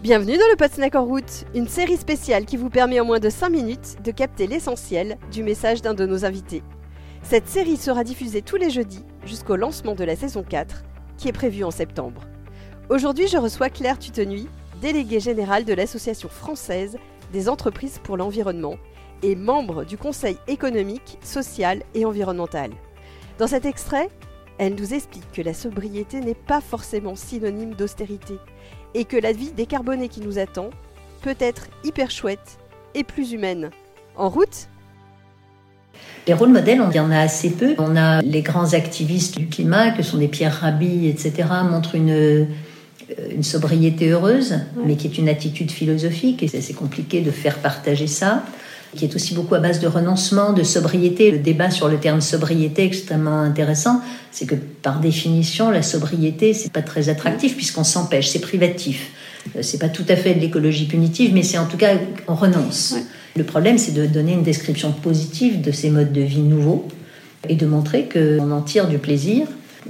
Bienvenue 0.00 0.38
dans 0.38 0.48
le 0.48 0.54
Pod 0.54 0.70
Snack 0.70 0.94
en 0.94 1.04
route, 1.04 1.44
une 1.56 1.66
série 1.66 1.96
spéciale 1.96 2.44
qui 2.44 2.56
vous 2.56 2.70
permet 2.70 3.00
en 3.00 3.04
moins 3.04 3.18
de 3.18 3.28
5 3.28 3.48
minutes 3.48 3.96
de 4.04 4.12
capter 4.12 4.46
l'essentiel 4.46 5.18
du 5.32 5.42
message 5.42 5.82
d'un 5.82 5.92
de 5.92 6.06
nos 6.06 6.24
invités. 6.24 6.62
Cette 7.24 7.48
série 7.48 7.76
sera 7.76 8.04
diffusée 8.04 8.40
tous 8.40 8.54
les 8.54 8.70
jeudis 8.70 9.04
jusqu'au 9.26 9.56
lancement 9.56 9.96
de 9.96 10.04
la 10.04 10.14
saison 10.14 10.44
4, 10.48 10.84
qui 11.16 11.26
est 11.26 11.32
prévue 11.32 11.64
en 11.64 11.72
septembre. 11.72 12.20
Aujourd'hui, 12.90 13.26
je 13.26 13.38
reçois 13.38 13.70
Claire 13.70 13.98
Tutenuy, 13.98 14.46
déléguée 14.80 15.18
générale 15.18 15.64
de 15.64 15.74
l'Association 15.74 16.28
française 16.28 16.96
des 17.32 17.48
entreprises 17.48 17.98
pour 18.00 18.16
l'environnement 18.16 18.76
et 19.24 19.34
membre 19.34 19.82
du 19.82 19.98
Conseil 19.98 20.38
économique, 20.46 21.18
social 21.22 21.82
et 21.94 22.04
environnemental. 22.04 22.70
Dans 23.40 23.48
cet 23.48 23.66
extrait, 23.66 24.10
elle 24.58 24.76
nous 24.76 24.94
explique 24.94 25.30
que 25.32 25.42
la 25.42 25.54
sobriété 25.54 26.20
n'est 26.20 26.34
pas 26.34 26.60
forcément 26.60 27.16
synonyme 27.16 27.74
d'austérité 27.74 28.38
et 28.94 29.04
que 29.04 29.16
la 29.16 29.32
vie 29.32 29.52
décarbonée 29.52 30.08
qui 30.08 30.20
nous 30.20 30.38
attend 30.38 30.70
peut 31.22 31.36
être 31.38 31.66
hyper 31.84 32.10
chouette 32.10 32.58
et 32.94 33.04
plus 33.04 33.32
humaine. 33.32 33.70
En 34.16 34.28
route 34.28 34.68
les 36.26 36.34
rôles 36.34 36.50
modèles, 36.50 36.82
on 36.82 36.90
y 36.90 37.00
en 37.00 37.10
a 37.10 37.18
assez 37.18 37.48
peu. 37.50 37.74
On 37.78 37.96
a 37.96 38.20
les 38.20 38.42
grands 38.42 38.74
activistes 38.74 39.38
du 39.38 39.46
climat, 39.46 39.92
que 39.92 40.02
sont 40.02 40.18
des 40.18 40.28
Pierre 40.28 40.60
Rabhi, 40.60 41.08
etc., 41.08 41.48
montrent 41.64 41.94
une, 41.94 42.10
euh, 42.10 42.44
une 43.34 43.42
sobriété 43.42 44.10
heureuse, 44.10 44.58
mais 44.84 44.96
qui 44.96 45.06
est 45.06 45.16
une 45.16 45.30
attitude 45.30 45.70
philosophique, 45.70 46.42
et 46.42 46.48
c'est 46.48 46.74
compliqué 46.74 47.22
de 47.22 47.30
faire 47.30 47.56
partager 47.56 48.06
ça 48.06 48.44
qui 48.96 49.04
est 49.04 49.14
aussi 49.14 49.34
beaucoup 49.34 49.54
à 49.54 49.60
base 49.60 49.80
de 49.80 49.86
renoncement, 49.86 50.52
de 50.52 50.62
sobriété. 50.62 51.30
Le 51.30 51.38
débat 51.38 51.70
sur 51.70 51.88
le 51.88 51.98
terme 51.98 52.20
sobriété 52.20 52.82
est 52.82 52.86
extrêmement 52.86 53.40
intéressant. 53.40 54.00
C'est 54.30 54.46
que 54.46 54.54
par 54.54 55.00
définition, 55.00 55.70
la 55.70 55.82
sobriété, 55.82 56.54
c'est 56.54 56.72
pas 56.72 56.82
très 56.82 57.08
attractif 57.08 57.56
puisqu'on 57.56 57.84
s'empêche, 57.84 58.28
c'est 58.28 58.40
privatif. 58.40 59.10
Euh, 59.56 59.60
c'est 59.62 59.78
pas 59.78 59.88
tout 59.88 60.06
à 60.08 60.16
fait 60.16 60.34
de 60.34 60.40
l'écologie 60.40 60.86
punitive, 60.86 61.32
mais 61.34 61.42
c'est 61.42 61.58
en 61.58 61.66
tout 61.66 61.76
cas, 61.76 61.94
on 62.26 62.34
renonce. 62.34 62.96
Le 63.36 63.44
problème, 63.44 63.78
c'est 63.78 63.92
de 63.92 64.06
donner 64.06 64.32
une 64.32 64.42
description 64.42 64.92
positive 64.92 65.60
de 65.60 65.70
ces 65.70 65.90
modes 65.90 66.12
de 66.12 66.22
vie 66.22 66.40
nouveaux 66.40 66.88
et 67.48 67.54
de 67.54 67.66
montrer 67.66 68.08
qu'on 68.12 68.50
en 68.50 68.62
tire 68.62 68.88
du 68.88 68.98
plaisir 68.98 69.46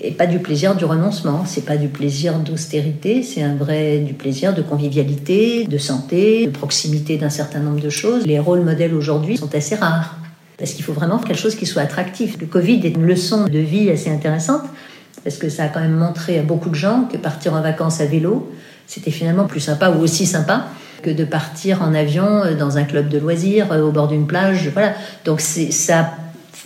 et 0.00 0.10
pas 0.12 0.26
du 0.26 0.38
plaisir 0.38 0.74
du 0.74 0.84
renoncement, 0.84 1.44
c'est 1.46 1.64
pas 1.64 1.76
du 1.76 1.88
plaisir 1.88 2.38
d'austérité, 2.38 3.22
c'est 3.22 3.42
un 3.42 3.54
vrai 3.54 3.98
du 3.98 4.14
plaisir 4.14 4.54
de 4.54 4.62
convivialité, 4.62 5.64
de 5.64 5.78
santé, 5.78 6.46
de 6.46 6.50
proximité 6.50 7.16
d'un 7.16 7.30
certain 7.30 7.60
nombre 7.60 7.80
de 7.80 7.90
choses. 7.90 8.26
Les 8.26 8.38
rôles 8.38 8.60
modèles 8.60 8.94
aujourd'hui 8.94 9.36
sont 9.36 9.54
assez 9.54 9.74
rares 9.74 10.16
parce 10.58 10.72
qu'il 10.72 10.84
faut 10.84 10.92
vraiment 10.92 11.18
quelque 11.18 11.38
chose 11.38 11.54
qui 11.54 11.66
soit 11.66 11.82
attractif. 11.82 12.36
Le 12.40 12.46
Covid 12.46 12.86
est 12.86 12.90
une 12.90 13.06
leçon 13.06 13.44
de 13.44 13.58
vie 13.58 13.90
assez 13.90 14.10
intéressante 14.10 14.62
parce 15.24 15.36
que 15.36 15.48
ça 15.48 15.64
a 15.64 15.68
quand 15.68 15.80
même 15.80 15.96
montré 15.96 16.38
à 16.38 16.42
beaucoup 16.42 16.70
de 16.70 16.74
gens 16.74 17.08
que 17.10 17.16
partir 17.16 17.54
en 17.54 17.60
vacances 17.60 18.00
à 18.00 18.06
vélo, 18.06 18.50
c'était 18.86 19.10
finalement 19.10 19.46
plus 19.46 19.60
sympa 19.60 19.90
ou 19.90 20.00
aussi 20.00 20.26
sympa 20.26 20.66
que 21.02 21.10
de 21.10 21.24
partir 21.24 21.82
en 21.82 21.94
avion 21.94 22.42
dans 22.58 22.76
un 22.76 22.84
club 22.84 23.08
de 23.08 23.18
loisirs 23.18 23.70
au 23.70 23.90
bord 23.90 24.08
d'une 24.08 24.26
plage. 24.26 24.68
Voilà. 24.72 24.92
Donc 25.24 25.40
ça 25.40 26.10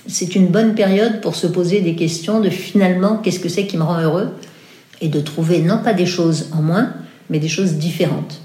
c'est 0.07 0.35
une 0.35 0.49
bonne 0.49 0.75
période 0.75 1.21
pour 1.21 1.35
se 1.35 1.47
poser 1.47 1.81
des 1.81 1.95
questions 1.95 2.41
de 2.41 2.51
finalement 2.51 3.19
qu'est-ce 3.19 3.41
que 3.41 3.49
c'est 3.49 3.67
qui 3.67 3.77
me 3.77 3.83
rend 3.83 4.01
heureux 4.01 4.31
et 5.01 5.09
de 5.09 5.21
trouver 5.21 5.61
non 5.61 5.79
pas 5.79 5.93
des 5.93 6.07
choses 6.07 6.51
en 6.53 6.63
moins, 6.63 6.95
mais 7.31 7.39
des 7.39 7.49
choses 7.49 7.75
différentes. 7.75 8.41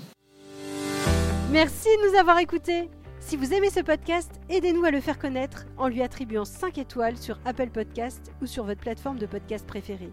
Merci 1.51 1.87
de 1.87 2.11
nous 2.11 2.19
avoir 2.19 2.39
écoutés. 2.39 2.89
Si 3.19 3.35
vous 3.35 3.53
aimez 3.53 3.69
ce 3.69 3.81
podcast, 3.81 4.31
aidez-nous 4.49 4.83
à 4.85 4.91
le 4.91 5.01
faire 5.01 5.19
connaître 5.19 5.65
en 5.77 5.87
lui 5.87 6.01
attribuant 6.01 6.45
5 6.45 6.77
étoiles 6.77 7.17
sur 7.17 7.39
Apple 7.45 7.69
Podcast 7.69 8.31
ou 8.41 8.47
sur 8.47 8.63
votre 8.63 8.81
plateforme 8.81 9.19
de 9.19 9.25
podcast 9.25 9.65
préférée. 9.67 10.11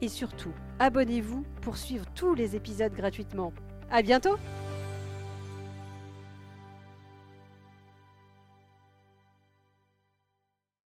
Et 0.00 0.08
surtout, 0.08 0.52
abonnez-vous 0.78 1.44
pour 1.62 1.76
suivre 1.76 2.04
tous 2.14 2.34
les 2.34 2.56
épisodes 2.56 2.94
gratuitement. 2.94 3.52
À 3.90 4.02
bientôt! 4.02 4.36